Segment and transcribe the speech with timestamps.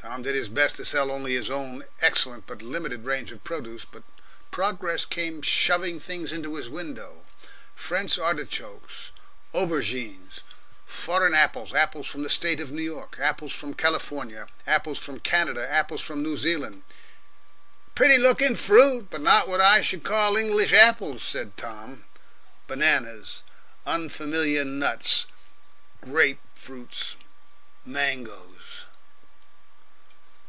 [0.00, 3.84] Tom did his best to sell only his own excellent but limited range of produce;
[3.84, 4.04] but
[4.50, 7.26] Progress came shoving things into his window,
[7.74, 9.10] French artichokes
[9.52, 10.42] and aubergines,
[10.86, 15.68] foreign apples apples from the State of New York, apples from California, apples from Canada,
[15.68, 16.84] apples from New Zealand,
[17.94, 22.04] "pretty lookin' fruit, but not what I should call English apples," said Tom
[22.66, 23.42] bananas,
[23.84, 25.26] unfamiliar nuts,
[26.00, 27.16] grape fruits,
[27.84, 28.46] mangoes.